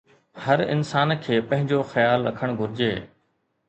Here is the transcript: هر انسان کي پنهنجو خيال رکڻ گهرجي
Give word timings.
هر 0.43 0.59
انسان 0.75 1.09
کي 1.25 1.39
پنهنجو 1.51 1.81
خيال 1.93 2.27
رکڻ 2.31 2.59
گهرجي 2.61 2.93